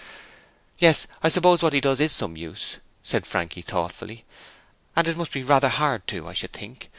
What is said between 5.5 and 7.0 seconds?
hard too, I should think.